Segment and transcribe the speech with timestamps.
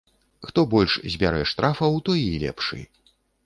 [0.47, 2.85] Хто больш збярэ штрафаў, той і лепшы.